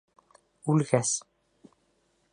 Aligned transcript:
Үлгәс. 0.73 1.13